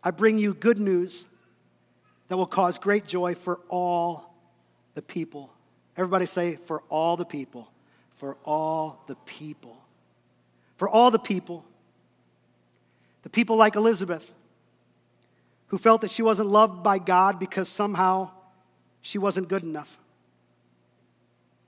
I 0.03 0.11
bring 0.11 0.39
you 0.39 0.55
good 0.55 0.79
news 0.79 1.27
that 2.31 2.37
will 2.37 2.47
cause 2.47 2.79
great 2.79 3.07
joy 3.07 3.35
for 3.35 3.57
all 3.69 4.37
the 4.95 5.03
people." 5.03 5.53
Everybody 5.97 6.27
say, 6.27 6.55
"For 6.55 6.83
all 6.83 7.17
the 7.17 7.25
people." 7.25 7.69
For 8.15 8.37
all 8.45 9.03
the 9.07 9.17
people. 9.17 9.77
For 10.77 10.89
all 10.89 11.11
the 11.11 11.19
people. 11.19 11.65
The 13.23 13.31
people 13.31 13.57
like 13.57 13.77
Elizabeth, 13.77 14.35
who 15.69 15.79
felt 15.79 16.03
that 16.03 16.11
she 16.11 16.23
wasn't 16.23 16.51
loved 16.51 16.83
by 16.83 16.99
God 16.99 17.39
because 17.39 17.69
somehow 17.69 18.31
she 19.01 19.17
wasn't 19.17 19.49
good 19.49 19.63
enough. 19.63 19.99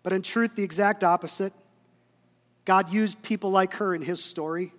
But 0.02 0.12
in 0.12 0.21
truth, 0.21 0.57
the 0.57 0.62
exact 0.62 1.02
opposite. 1.02 1.54
God 2.66 2.92
used 2.92 3.23
people 3.23 3.50
like 3.50 3.75
her 3.75 3.95
in 3.95 4.02
his 4.02 4.23
story. 4.23 4.75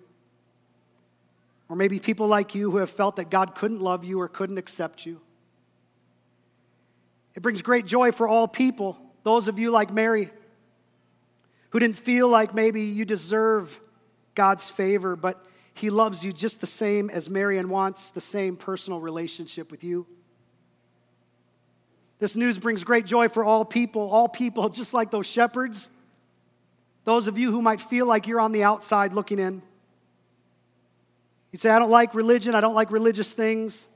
Or 1.68 1.74
maybe 1.74 1.98
people 1.98 2.28
like 2.28 2.54
you 2.54 2.70
who 2.70 2.76
have 2.76 2.90
felt 2.90 3.16
that 3.16 3.30
God 3.30 3.56
couldn't 3.56 3.80
love 3.80 4.04
you 4.04 4.20
or 4.20 4.28
couldn't 4.28 4.58
accept 4.58 5.04
you. 5.04 5.20
It 7.34 7.42
brings 7.42 7.62
great 7.62 7.86
joy 7.86 8.12
for 8.12 8.28
all 8.28 8.46
people, 8.46 8.96
those 9.24 9.48
of 9.48 9.58
you 9.58 9.70
like 9.70 9.92
Mary, 9.92 10.30
who 11.70 11.80
didn't 11.80 11.96
feel 11.96 12.28
like 12.28 12.54
maybe 12.54 12.82
you 12.82 13.04
deserve 13.04 13.80
God's 14.34 14.70
favor, 14.70 15.16
but 15.16 15.44
He 15.74 15.90
loves 15.90 16.24
you 16.24 16.32
just 16.32 16.60
the 16.60 16.66
same 16.66 17.10
as 17.10 17.28
Mary 17.28 17.58
and 17.58 17.70
wants 17.70 18.12
the 18.12 18.20
same 18.20 18.56
personal 18.56 19.00
relationship 19.00 19.70
with 19.70 19.82
you. 19.82 20.06
This 22.20 22.36
news 22.36 22.58
brings 22.58 22.84
great 22.84 23.06
joy 23.06 23.28
for 23.28 23.44
all 23.44 23.64
people, 23.64 24.08
all 24.10 24.28
people, 24.28 24.68
just 24.68 24.94
like 24.94 25.10
those 25.10 25.26
shepherds, 25.26 25.90
those 27.04 27.26
of 27.26 27.36
you 27.36 27.50
who 27.50 27.60
might 27.60 27.80
feel 27.80 28.06
like 28.06 28.28
you're 28.28 28.40
on 28.40 28.52
the 28.52 28.62
outside 28.62 29.12
looking 29.12 29.38
in. 29.38 29.60
You 31.50 31.58
say, 31.58 31.70
I 31.70 31.78
don't 31.78 31.90
like 31.90 32.14
religion, 32.14 32.54
I 32.54 32.60
don't 32.60 32.74
like 32.74 32.90
religious 32.90 33.32
things. 33.32 33.88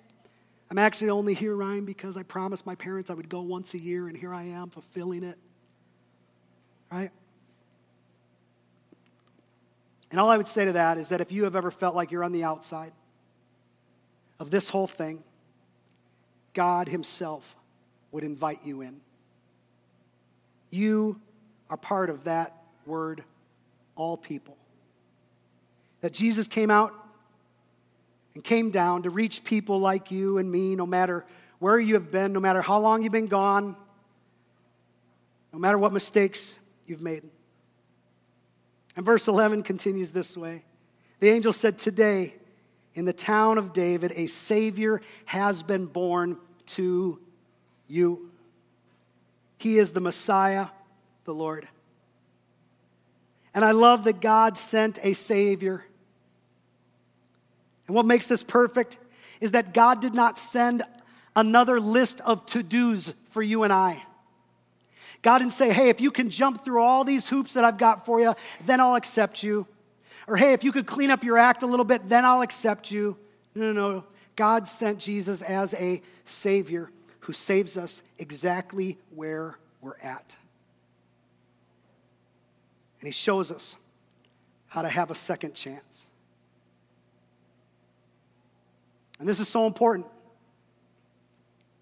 I'm 0.70 0.78
actually 0.78 1.10
only 1.10 1.34
here, 1.34 1.56
Ryan, 1.56 1.84
because 1.84 2.16
I 2.16 2.22
promised 2.22 2.66
my 2.66 2.74
parents 2.74 3.10
I 3.10 3.14
would 3.14 3.28
go 3.28 3.40
once 3.40 3.74
a 3.74 3.78
year, 3.78 4.06
and 4.06 4.16
here 4.16 4.34
I 4.34 4.44
am 4.44 4.68
fulfilling 4.68 5.24
it. 5.24 5.38
Right? 6.92 7.10
And 10.10 10.20
all 10.20 10.30
I 10.30 10.36
would 10.36 10.48
say 10.48 10.64
to 10.64 10.72
that 10.72 10.98
is 10.98 11.08
that 11.10 11.20
if 11.20 11.32
you 11.32 11.44
have 11.44 11.56
ever 11.56 11.70
felt 11.70 11.94
like 11.94 12.10
you're 12.10 12.24
on 12.24 12.32
the 12.32 12.44
outside 12.44 12.92
of 14.38 14.50
this 14.50 14.68
whole 14.70 14.86
thing, 14.86 15.22
God 16.52 16.88
Himself 16.88 17.56
would 18.10 18.24
invite 18.24 18.64
you 18.64 18.80
in. 18.80 19.00
You 20.70 21.20
are 21.70 21.76
part 21.76 22.10
of 22.10 22.24
that 22.24 22.54
word, 22.86 23.24
all 23.96 24.16
people. 24.16 24.56
That 26.00 26.12
Jesus 26.12 26.46
came 26.46 26.70
out 26.70 26.94
and 28.38 28.44
came 28.44 28.70
down 28.70 29.02
to 29.02 29.10
reach 29.10 29.42
people 29.42 29.80
like 29.80 30.12
you 30.12 30.38
and 30.38 30.48
me, 30.48 30.76
no 30.76 30.86
matter 30.86 31.26
where 31.58 31.76
you 31.80 31.94
have 31.94 32.12
been, 32.12 32.32
no 32.32 32.38
matter 32.38 32.62
how 32.62 32.78
long 32.78 33.02
you've 33.02 33.10
been 33.10 33.26
gone, 33.26 33.74
no 35.52 35.58
matter 35.58 35.76
what 35.76 35.92
mistakes 35.92 36.56
you've 36.86 37.00
made. 37.00 37.24
And 38.94 39.04
verse 39.04 39.26
11 39.26 39.64
continues 39.64 40.12
this 40.12 40.36
way 40.36 40.62
The 41.18 41.30
angel 41.30 41.52
said, 41.52 41.78
Today, 41.78 42.36
in 42.94 43.06
the 43.06 43.12
town 43.12 43.58
of 43.58 43.72
David, 43.72 44.12
a 44.14 44.28
Savior 44.28 45.00
has 45.24 45.64
been 45.64 45.86
born 45.86 46.38
to 46.66 47.18
you. 47.88 48.30
He 49.56 49.78
is 49.78 49.90
the 49.90 50.00
Messiah, 50.00 50.68
the 51.24 51.34
Lord. 51.34 51.66
And 53.52 53.64
I 53.64 53.72
love 53.72 54.04
that 54.04 54.20
God 54.20 54.56
sent 54.56 55.00
a 55.02 55.12
Savior. 55.12 55.84
And 57.88 57.96
what 57.96 58.06
makes 58.06 58.28
this 58.28 58.44
perfect 58.44 58.98
is 59.40 59.50
that 59.52 59.74
God 59.74 60.00
did 60.00 60.14
not 60.14 60.38
send 60.38 60.82
another 61.34 61.80
list 61.80 62.20
of 62.20 62.46
to 62.46 62.62
dos 62.62 63.12
for 63.28 63.42
you 63.42 63.64
and 63.64 63.72
I. 63.72 64.04
God 65.22 65.38
didn't 65.38 65.52
say, 65.52 65.72
hey, 65.72 65.88
if 65.88 66.00
you 66.00 66.10
can 66.10 66.30
jump 66.30 66.64
through 66.64 66.82
all 66.82 67.02
these 67.02 67.28
hoops 67.28 67.54
that 67.54 67.64
I've 67.64 67.78
got 67.78 68.06
for 68.06 68.20
you, 68.20 68.34
then 68.66 68.80
I'll 68.80 68.94
accept 68.94 69.42
you. 69.42 69.66
Or 70.28 70.36
hey, 70.36 70.52
if 70.52 70.62
you 70.62 70.70
could 70.70 70.86
clean 70.86 71.10
up 71.10 71.24
your 71.24 71.38
act 71.38 71.62
a 71.62 71.66
little 71.66 71.84
bit, 71.84 72.08
then 72.08 72.24
I'll 72.24 72.42
accept 72.42 72.90
you. 72.90 73.16
No, 73.54 73.72
no, 73.72 73.90
no. 73.90 74.04
God 74.36 74.68
sent 74.68 74.98
Jesus 74.98 75.42
as 75.42 75.74
a 75.74 76.02
Savior 76.24 76.90
who 77.20 77.32
saves 77.32 77.76
us 77.76 78.02
exactly 78.18 78.98
where 79.14 79.58
we're 79.80 79.98
at. 80.02 80.36
And 83.00 83.08
He 83.08 83.12
shows 83.12 83.50
us 83.50 83.76
how 84.68 84.82
to 84.82 84.88
have 84.88 85.10
a 85.10 85.14
second 85.14 85.54
chance. 85.54 86.10
And 89.18 89.28
this 89.28 89.40
is 89.40 89.48
so 89.48 89.66
important 89.66 90.06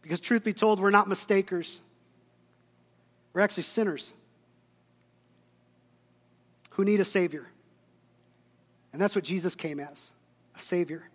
because, 0.03 0.21
truth 0.21 0.45
be 0.45 0.53
told, 0.53 0.81
we're 0.81 0.91
not 0.91 1.09
mistakers. 1.09 1.81
We're 3.33 3.43
actually 3.43 3.65
sinners 3.65 4.13
who 6.71 6.85
need 6.85 7.01
a 7.01 7.05
Savior. 7.05 7.47
And 8.93 9.03
that's 9.03 9.15
what 9.15 9.25
Jesus 9.25 9.55
came 9.55 9.81
as 9.81 10.13
a 10.55 10.59
Savior. 10.59 11.09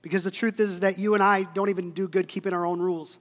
Because 0.00 0.24
the 0.24 0.30
truth 0.30 0.58
is 0.60 0.80
that 0.80 0.98
you 0.98 1.14
and 1.14 1.22
I 1.22 1.44
don't 1.44 1.68
even 1.68 1.92
do 1.92 2.08
good 2.08 2.28
keeping 2.28 2.52
our 2.52 2.64
own 2.64 2.80
rules. 2.80 3.18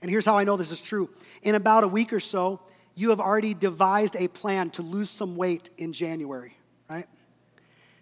And 0.00 0.10
here's 0.10 0.26
how 0.26 0.38
I 0.38 0.44
know 0.44 0.56
this 0.56 0.70
is 0.70 0.80
true. 0.80 1.10
In 1.42 1.54
about 1.54 1.84
a 1.84 1.88
week 1.88 2.12
or 2.12 2.20
so, 2.20 2.60
you 2.94 3.10
have 3.10 3.20
already 3.20 3.54
devised 3.54 4.16
a 4.16 4.28
plan 4.28 4.70
to 4.70 4.82
lose 4.82 5.10
some 5.10 5.36
weight 5.36 5.70
in 5.78 5.92
January, 5.92 6.56
right? 6.88 7.06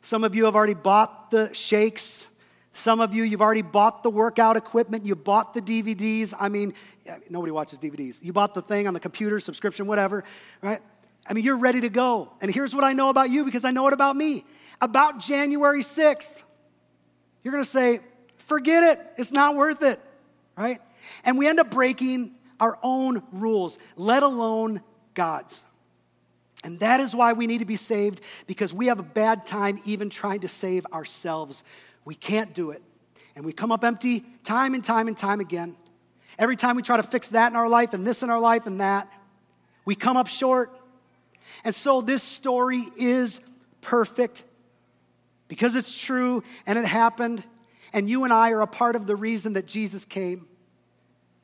Some 0.00 0.24
of 0.24 0.34
you 0.34 0.44
have 0.46 0.54
already 0.54 0.74
bought 0.74 1.30
the 1.30 1.52
shakes. 1.54 2.28
Some 2.72 3.00
of 3.00 3.12
you, 3.12 3.22
you've 3.22 3.42
already 3.42 3.62
bought 3.62 4.02
the 4.02 4.10
workout 4.10 4.56
equipment. 4.56 5.04
You 5.04 5.14
bought 5.14 5.52
the 5.52 5.60
DVDs. 5.60 6.32
I 6.38 6.48
mean, 6.48 6.72
nobody 7.28 7.52
watches 7.52 7.78
DVDs. 7.78 8.22
You 8.22 8.32
bought 8.32 8.54
the 8.54 8.62
thing 8.62 8.88
on 8.88 8.94
the 8.94 9.00
computer, 9.00 9.40
subscription, 9.40 9.86
whatever, 9.86 10.24
right? 10.62 10.80
I 11.26 11.34
mean, 11.34 11.44
you're 11.44 11.58
ready 11.58 11.82
to 11.82 11.90
go. 11.90 12.32
And 12.40 12.52
here's 12.52 12.74
what 12.74 12.84
I 12.84 12.94
know 12.94 13.10
about 13.10 13.30
you 13.30 13.44
because 13.44 13.64
I 13.64 13.70
know 13.70 13.86
it 13.88 13.92
about 13.92 14.16
me. 14.16 14.44
About 14.80 15.20
January 15.20 15.82
6th, 15.82 16.42
you're 17.42 17.52
going 17.52 17.64
to 17.64 17.70
say, 17.70 18.00
forget 18.38 18.82
it. 18.82 19.06
It's 19.16 19.32
not 19.32 19.54
worth 19.54 19.82
it, 19.82 20.00
right? 20.56 20.80
And 21.24 21.38
we 21.38 21.48
end 21.48 21.60
up 21.60 21.70
breaking 21.70 22.34
our 22.58 22.78
own 22.82 23.22
rules, 23.32 23.78
let 23.96 24.22
alone 24.22 24.80
God's. 25.14 25.64
And 26.64 26.78
that 26.80 27.00
is 27.00 27.14
why 27.14 27.32
we 27.32 27.46
need 27.46 27.58
to 27.58 27.64
be 27.64 27.76
saved 27.76 28.20
because 28.46 28.72
we 28.72 28.86
have 28.86 29.00
a 29.00 29.04
bad 29.04 29.44
time 29.44 29.78
even 29.84 30.10
trying 30.10 30.40
to 30.40 30.48
save 30.48 30.86
ourselves. 30.86 31.64
We 32.04 32.14
can't 32.14 32.54
do 32.54 32.70
it. 32.70 32.82
And 33.34 33.44
we 33.44 33.52
come 33.52 33.72
up 33.72 33.84
empty 33.84 34.24
time 34.44 34.74
and 34.74 34.84
time 34.84 35.08
and 35.08 35.16
time 35.16 35.40
again. 35.40 35.76
Every 36.38 36.56
time 36.56 36.76
we 36.76 36.82
try 36.82 36.96
to 36.96 37.02
fix 37.02 37.30
that 37.30 37.52
in 37.52 37.56
our 37.56 37.68
life 37.68 37.94
and 37.94 38.06
this 38.06 38.22
in 38.22 38.30
our 38.30 38.40
life 38.40 38.66
and 38.66 38.80
that, 38.80 39.10
we 39.84 39.94
come 39.94 40.16
up 40.16 40.26
short. 40.26 40.78
And 41.64 41.74
so 41.74 42.00
this 42.00 42.22
story 42.22 42.82
is 42.98 43.40
perfect 43.80 44.44
because 45.48 45.74
it's 45.74 45.98
true 45.98 46.42
and 46.66 46.78
it 46.78 46.86
happened. 46.86 47.44
And 47.92 48.08
you 48.08 48.24
and 48.24 48.32
I 48.32 48.52
are 48.52 48.62
a 48.62 48.66
part 48.66 48.96
of 48.96 49.06
the 49.06 49.16
reason 49.16 49.52
that 49.54 49.66
Jesus 49.66 50.04
came 50.04 50.46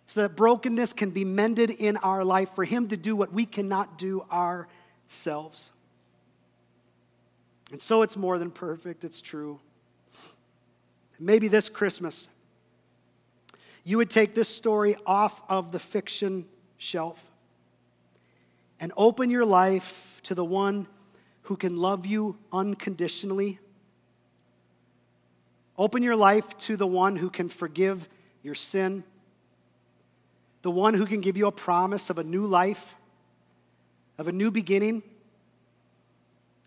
so 0.07 0.23
that 0.23 0.35
brokenness 0.35 0.95
can 0.95 1.11
be 1.11 1.23
mended 1.23 1.69
in 1.69 1.99
our 1.99 2.25
life, 2.25 2.51
for 2.55 2.65
Him 2.65 2.89
to 2.89 2.97
do 2.97 3.15
what 3.15 3.31
we 3.31 3.45
cannot 3.45 3.99
do 3.99 4.23
ourselves. 4.33 5.71
And 7.71 7.83
so 7.83 8.01
it's 8.01 8.17
more 8.17 8.39
than 8.39 8.51
perfect, 8.51 9.05
it's 9.05 9.21
true. 9.21 9.61
Maybe 11.19 11.49
this 11.49 11.69
Christmas, 11.69 12.29
you 13.85 13.97
would 13.97 14.11
take 14.11 14.35
this 14.35 14.49
story 14.49 14.97
off 15.07 15.43
of 15.49 15.73
the 15.73 15.79
fiction 15.79 16.47
shelf 16.77 17.31
and 18.81 18.93
open 18.97 19.31
your 19.31 19.45
life 19.45 20.21
to 20.25 20.35
the 20.35 20.45
one 20.45 20.87
who 21.43 21.57
can 21.57 21.77
love 21.77 22.07
you 22.07 22.39
unconditionally. 22.53 23.59
Open 25.77 26.03
your 26.03 26.17
life 26.17 26.57
to 26.59 26.77
the 26.77 26.87
one 26.87 27.17
who 27.17 27.31
can 27.31 27.49
forgive 27.49 28.09
your 28.43 28.55
sin 28.55 29.05
the 30.63 30.71
one 30.71 30.95
who 30.95 31.07
can 31.07 31.21
give 31.21 31.37
you 31.37 31.47
a 31.47 31.53
promise 31.53 32.11
of 32.11 32.19
a 32.19 32.25
new 32.25 32.47
life, 32.47 32.97
of 34.19 34.29
a 34.29 34.33
new 34.33 34.51
beginning, 34.51 35.03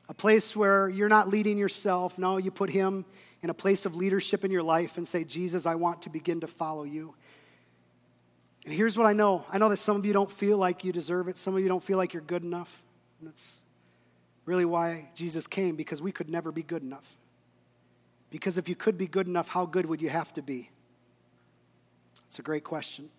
a 0.07 0.13
place 0.13 0.55
where 0.55 0.89
you're 0.89 1.09
not 1.09 1.27
leading 1.27 1.57
yourself. 1.57 2.17
No, 2.17 2.37
you 2.37 2.51
put 2.51 2.69
Him 2.69 3.05
in 3.43 3.49
a 3.49 3.53
place 3.53 3.85
of 3.85 3.95
leadership 3.95 4.45
in 4.45 4.51
your 4.51 4.63
life 4.63 4.97
and 4.97 5.07
say, 5.07 5.23
Jesus, 5.23 5.65
I 5.65 5.75
want 5.75 6.03
to 6.03 6.09
begin 6.09 6.41
to 6.41 6.47
follow 6.47 6.83
you. 6.83 7.15
And 8.65 8.73
here's 8.73 8.97
what 8.97 9.07
I 9.07 9.13
know 9.13 9.45
I 9.51 9.57
know 9.57 9.69
that 9.69 9.77
some 9.77 9.95
of 9.95 10.05
you 10.05 10.13
don't 10.13 10.31
feel 10.31 10.57
like 10.57 10.83
you 10.83 10.91
deserve 10.91 11.27
it, 11.27 11.37
some 11.37 11.55
of 11.55 11.61
you 11.61 11.67
don't 11.67 11.83
feel 11.83 11.97
like 11.97 12.13
you're 12.13 12.21
good 12.21 12.43
enough. 12.43 12.83
And 13.19 13.29
that's 13.29 13.63
really 14.45 14.65
why 14.65 15.09
Jesus 15.15 15.47
came, 15.47 15.75
because 15.75 16.01
we 16.01 16.11
could 16.11 16.29
never 16.29 16.51
be 16.51 16.63
good 16.63 16.83
enough. 16.83 17.17
Because 18.29 18.57
if 18.57 18.69
you 18.69 18.75
could 18.75 18.97
be 18.97 19.07
good 19.07 19.27
enough, 19.27 19.49
how 19.49 19.65
good 19.65 19.85
would 19.85 20.01
you 20.01 20.09
have 20.09 20.31
to 20.33 20.41
be? 20.41 20.69
It's 22.27 22.39
a 22.39 22.41
great 22.41 22.63
question. 22.63 23.09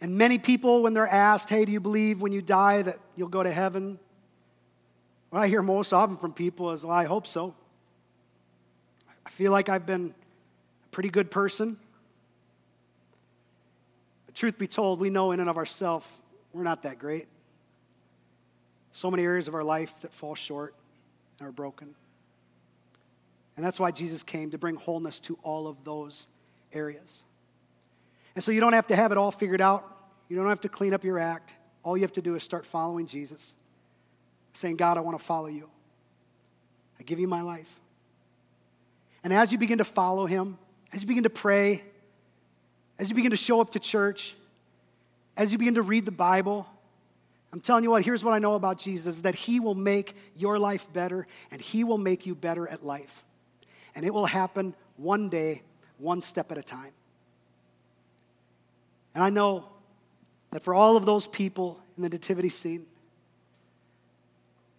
And 0.00 0.18
many 0.18 0.38
people, 0.38 0.82
when 0.82 0.92
they're 0.92 1.08
asked, 1.08 1.48
hey, 1.48 1.64
do 1.64 1.72
you 1.72 1.80
believe 1.80 2.20
when 2.20 2.32
you 2.32 2.42
die 2.42 2.82
that 2.82 2.98
you'll 3.16 3.28
go 3.28 3.42
to 3.42 3.50
heaven? 3.50 3.98
What 5.30 5.40
I 5.40 5.48
hear 5.48 5.62
most 5.62 5.92
often 5.92 6.16
from 6.18 6.34
people 6.34 6.72
is, 6.72 6.84
well, 6.84 6.94
I 6.94 7.04
hope 7.04 7.26
so. 7.26 7.54
I 9.26 9.30
feel 9.30 9.52
like 9.52 9.68
I've 9.68 9.86
been 9.86 10.14
a 10.84 10.88
pretty 10.90 11.08
good 11.08 11.30
person. 11.30 11.76
But 14.26 14.34
truth 14.34 14.58
be 14.58 14.66
told, 14.66 15.00
we 15.00 15.10
know 15.10 15.32
in 15.32 15.40
and 15.40 15.48
of 15.48 15.56
ourselves 15.56 16.06
we're 16.52 16.62
not 16.62 16.82
that 16.82 16.98
great. 16.98 17.26
So 18.92 19.10
many 19.10 19.24
areas 19.24 19.48
of 19.48 19.54
our 19.54 19.64
life 19.64 20.00
that 20.02 20.12
fall 20.12 20.34
short 20.34 20.74
and 21.38 21.48
are 21.48 21.52
broken. 21.52 21.94
And 23.56 23.64
that's 23.64 23.78
why 23.78 23.90
Jesus 23.90 24.22
came 24.22 24.50
to 24.50 24.58
bring 24.58 24.76
wholeness 24.76 25.20
to 25.20 25.38
all 25.42 25.66
of 25.66 25.82
those 25.84 26.28
areas. 26.72 27.22
And 28.34 28.42
so 28.42 28.50
you 28.50 28.60
don't 28.60 28.72
have 28.72 28.86
to 28.88 28.96
have 28.96 29.12
it 29.12 29.18
all 29.18 29.30
figured 29.30 29.60
out. 29.60 29.90
You 30.28 30.36
don't 30.36 30.48
have 30.48 30.60
to 30.62 30.68
clean 30.68 30.94
up 30.94 31.04
your 31.04 31.18
act. 31.18 31.54
All 31.82 31.96
you 31.96 32.02
have 32.02 32.12
to 32.14 32.22
do 32.22 32.34
is 32.34 32.42
start 32.42 32.66
following 32.66 33.06
Jesus, 33.06 33.54
saying, 34.52 34.76
God, 34.76 34.96
I 34.96 35.00
want 35.00 35.18
to 35.18 35.24
follow 35.24 35.46
you. 35.46 35.68
I 36.98 37.02
give 37.02 37.18
you 37.18 37.28
my 37.28 37.42
life. 37.42 37.78
And 39.24 39.32
as 39.32 39.50
you 39.50 39.58
begin 39.58 39.78
to 39.78 39.84
follow 39.84 40.26
him, 40.26 40.58
as 40.92 41.00
you 41.00 41.08
begin 41.08 41.24
to 41.24 41.30
pray, 41.30 41.82
as 42.98 43.08
you 43.08 43.16
begin 43.16 43.30
to 43.30 43.36
show 43.36 43.60
up 43.60 43.70
to 43.70 43.80
church, 43.80 44.36
as 45.36 45.50
you 45.50 45.58
begin 45.58 45.74
to 45.74 45.82
read 45.82 46.04
the 46.04 46.12
Bible, 46.12 46.66
I'm 47.52 47.60
telling 47.60 47.84
you 47.84 47.90
what, 47.90 48.04
here's 48.04 48.22
what 48.22 48.34
I 48.34 48.38
know 48.38 48.54
about 48.54 48.78
Jesus 48.78 49.22
that 49.22 49.34
he 49.34 49.60
will 49.60 49.74
make 49.74 50.14
your 50.36 50.58
life 50.58 50.92
better 50.92 51.26
and 51.50 51.60
he 51.60 51.84
will 51.84 51.98
make 51.98 52.26
you 52.26 52.34
better 52.34 52.68
at 52.68 52.84
life. 52.84 53.24
And 53.94 54.04
it 54.04 54.12
will 54.12 54.26
happen 54.26 54.74
one 54.96 55.28
day, 55.28 55.62
one 55.98 56.20
step 56.20 56.52
at 56.52 56.58
a 56.58 56.62
time. 56.62 56.92
And 59.14 59.22
I 59.22 59.30
know 59.30 59.68
that 60.50 60.62
for 60.62 60.74
all 60.74 60.96
of 60.96 61.06
those 61.06 61.26
people 61.26 61.80
in 61.96 62.02
the 62.02 62.08
nativity 62.08 62.48
scene, 62.48 62.86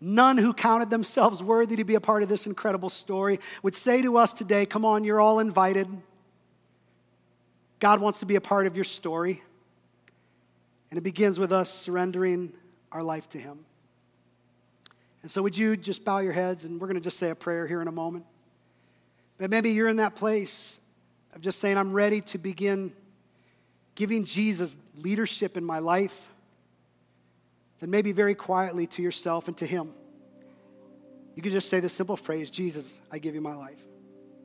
none 0.05 0.37
who 0.37 0.53
counted 0.53 0.89
themselves 0.89 1.41
worthy 1.41 1.75
to 1.75 1.83
be 1.83 1.95
a 1.95 2.01
part 2.01 2.23
of 2.23 2.29
this 2.29 2.45
incredible 2.45 2.89
story 2.89 3.39
would 3.63 3.75
say 3.75 4.01
to 4.01 4.17
us 4.17 4.31
today, 4.33 4.65
Come 4.65 4.85
on, 4.85 5.03
you're 5.03 5.19
all 5.19 5.39
invited. 5.39 5.87
God 7.79 7.99
wants 7.99 8.19
to 8.19 8.25
be 8.25 8.35
a 8.35 8.41
part 8.41 8.67
of 8.67 8.75
your 8.75 8.85
story. 8.85 9.41
And 10.89 10.97
it 10.97 11.01
begins 11.01 11.39
with 11.39 11.51
us 11.51 11.69
surrendering 11.69 12.53
our 12.91 13.03
life 13.03 13.27
to 13.29 13.39
Him. 13.39 13.65
And 15.21 15.31
so, 15.31 15.41
would 15.41 15.57
you 15.57 15.75
just 15.75 16.05
bow 16.05 16.19
your 16.19 16.33
heads 16.33 16.63
and 16.65 16.79
we're 16.79 16.87
going 16.87 16.95
to 16.95 17.01
just 17.01 17.17
say 17.17 17.31
a 17.31 17.35
prayer 17.35 17.65
here 17.65 17.81
in 17.81 17.87
a 17.87 17.91
moment. 17.91 18.25
But 19.37 19.49
maybe 19.49 19.71
you're 19.71 19.89
in 19.89 19.97
that 19.97 20.15
place 20.15 20.79
of 21.33 21.41
just 21.41 21.59
saying, 21.59 21.77
I'm 21.77 21.93
ready 21.93 22.21
to 22.21 22.37
begin 22.37 22.93
giving 23.95 24.23
Jesus 24.23 24.77
leadership 24.97 25.57
in 25.57 25.65
my 25.65 25.79
life. 25.79 26.29
Then 27.79 27.89
maybe 27.89 28.11
very 28.11 28.35
quietly 28.35 28.87
to 28.87 29.01
yourself 29.01 29.47
and 29.47 29.57
to 29.57 29.65
Him. 29.65 29.93
You 31.35 31.41
could 31.41 31.51
just 31.51 31.69
say 31.69 31.79
the 31.79 31.89
simple 31.89 32.15
phrase, 32.15 32.49
Jesus, 32.49 33.01
I 33.11 33.17
give 33.17 33.35
you 33.35 33.41
my 33.41 33.55
life. 33.55 33.83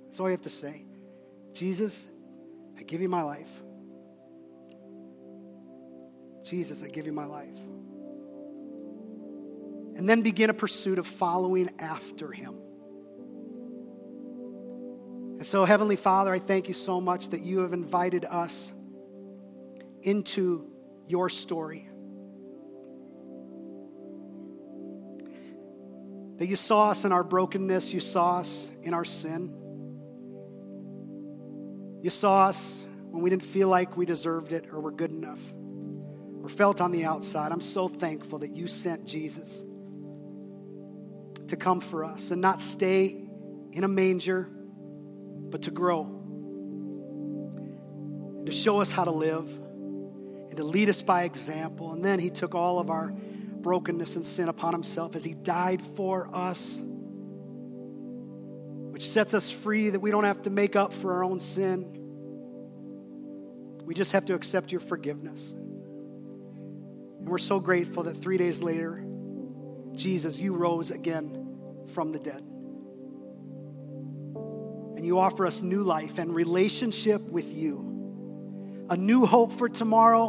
That's 0.05 0.19
all 0.19 0.27
you 0.27 0.33
have 0.33 0.43
to 0.43 0.51
say. 0.51 0.85
Jesus, 1.53 2.09
I 2.79 2.83
give 2.83 3.01
you 3.01 3.09
my 3.09 3.23
life. 3.23 3.63
Jesus, 6.43 6.83
I 6.83 6.89
give 6.89 7.07
you 7.07 7.13
my 7.13 7.27
life. 7.27 7.59
And 9.97 10.09
then 10.09 10.23
begin 10.23 10.51
a 10.51 10.55
pursuit 10.55 10.99
of 10.99 11.07
following 11.07 11.71
after 11.79 12.33
Him. 12.33 12.55
And 15.37 15.47
so, 15.47 15.65
Heavenly 15.65 15.97
Father, 15.97 16.33
I 16.33 16.39
thank 16.39 16.69
you 16.69 16.75
so 16.75 17.01
much 17.01 17.29
that 17.29 17.41
you 17.41 17.61
have 17.61 17.73
invited 17.73 18.25
us 18.25 18.73
into 20.03 20.71
your 21.07 21.29
story. 21.29 21.90
That 26.41 26.49
you 26.49 26.57
saw 26.57 26.89
us 26.89 27.05
in 27.05 27.13
our 27.13 27.23
brokenness, 27.23 27.93
you 27.93 28.01
saw 28.01 28.39
us 28.39 28.71
in 28.83 28.95
our 28.95 29.05
sin. 29.05 29.55
You 32.01 32.09
saw 32.09 32.47
us 32.47 32.87
when 33.11 33.23
we 33.23 33.29
didn't 33.29 33.45
feel 33.45 33.69
like 33.69 33.99
we 33.99 34.07
deserved 34.07 34.55
it 34.55 34.73
or 34.73 34.81
were 34.81 34.91
good 34.91 35.11
enough 35.11 35.53
or 36.43 36.49
felt 36.49 36.81
on 36.81 36.93
the 36.93 37.05
outside. 37.05 37.53
I'm 37.53 37.61
so 37.61 37.89
thankful 37.89 38.39
that 38.39 38.57
you 38.57 38.69
sent 38.69 39.05
Jesus 39.05 39.63
to 41.49 41.57
come 41.59 41.79
for 41.79 42.07
us 42.07 42.31
and 42.31 42.41
not 42.41 42.63
stay 42.63 43.23
in 43.73 43.85
a 43.85 43.89
manger 43.89 44.49
but 45.51 45.61
to 45.65 45.71
grow 45.71 46.05
and 48.39 48.47
to 48.47 48.53
show 48.53 48.81
us 48.81 48.93
how 48.93 49.05
to 49.05 49.11
live 49.11 49.55
and 50.49 50.57
to 50.57 50.65
lead 50.65 50.89
us 50.89 51.03
by 51.03 51.25
example. 51.25 51.93
And 51.93 52.03
then 52.03 52.19
he 52.19 52.31
took 52.31 52.55
all 52.55 52.79
of 52.79 52.89
our 52.89 53.13
brokenness 53.63 54.17
and 54.17 54.25
sin 54.25 54.49
upon 54.49 54.73
himself 54.73 55.15
as 55.15 55.25
he 55.25 55.35
died 55.35 55.83
for 55.83 56.29
us, 56.35 56.81
which 58.91 59.07
sets 59.07 59.35
us 59.35 59.51
free 59.51 59.91
that 59.91 60.01
we 60.01 60.11
don't 60.11 60.25
have 60.25 60.43
to 60.43 60.51
make 60.51 60.77
up 60.77 60.93
for 60.93 61.13
our 61.15 61.25
own 61.25 61.41
sin. 61.41 61.97
We 63.85 63.95
just 63.95 64.13
have 64.13 64.25
to 64.27 64.35
accept 64.35 64.73
your 64.73 64.81
forgiveness. 64.81 65.53
And 65.53 67.29
we're 67.29 67.39
so 67.39 67.61
grateful 67.61 68.05
that 68.05 68.17
three 68.17 68.39
days 68.39 68.63
later, 68.63 69.05
Jesus, 69.95 70.39
you 70.39 70.55
rose 70.55 70.91
again 70.91 71.87
from 71.89 72.13
the 72.13 72.19
dead 72.19 72.43
and 75.01 75.07
you 75.07 75.19
offer 75.19 75.47
us 75.47 75.63
new 75.63 75.83
life 75.83 76.19
and 76.19 76.35
relationship 76.35 77.23
with 77.23 77.51
you. 77.55 78.87
A 78.91 78.97
new 78.99 79.25
hope 79.25 79.51
for 79.51 79.67
tomorrow. 79.67 80.29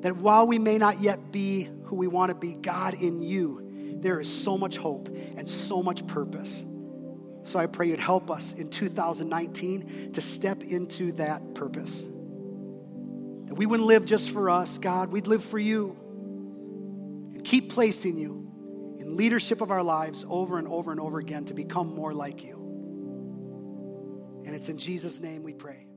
That 0.00 0.16
while 0.16 0.46
we 0.46 0.58
may 0.58 0.78
not 0.78 1.00
yet 1.00 1.30
be 1.30 1.68
who 1.88 1.96
we 1.96 2.06
want 2.06 2.28
to 2.28 2.34
be, 2.34 2.52
God, 2.52 2.94
in 2.94 3.22
you, 3.22 3.96
there 4.00 4.20
is 4.20 4.30
so 4.30 4.58
much 4.58 4.76
hope 4.76 5.08
and 5.08 5.48
so 5.48 5.82
much 5.82 6.06
purpose. 6.06 6.66
So 7.44 7.58
I 7.58 7.66
pray 7.66 7.88
you'd 7.88 7.98
help 7.98 8.30
us 8.30 8.52
in 8.52 8.68
2019 8.68 10.12
to 10.12 10.20
step 10.20 10.62
into 10.62 11.12
that 11.12 11.54
purpose. 11.54 12.02
That 12.02 13.54
we 13.54 13.64
wouldn't 13.64 13.86
live 13.88 14.04
just 14.04 14.30
for 14.30 14.50
us, 14.50 14.76
God, 14.76 15.10
we'd 15.10 15.26
live 15.26 15.42
for 15.42 15.58
you. 15.58 15.96
And 17.34 17.42
keep 17.42 17.72
placing 17.72 18.18
you 18.18 18.96
in 18.98 19.16
leadership 19.16 19.62
of 19.62 19.70
our 19.70 19.82
lives 19.82 20.26
over 20.28 20.58
and 20.58 20.68
over 20.68 20.90
and 20.90 21.00
over 21.00 21.18
again 21.18 21.46
to 21.46 21.54
become 21.54 21.94
more 21.94 22.12
like 22.12 22.44
you. 22.44 24.42
And 24.44 24.54
it's 24.54 24.68
in 24.68 24.76
Jesus' 24.76 25.20
name 25.20 25.42
we 25.42 25.54
pray. 25.54 25.87